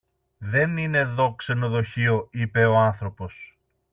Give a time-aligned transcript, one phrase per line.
[0.37, 3.57] Δεν είναι δω ξενοδοχείο, είπε ο άνθρωπος.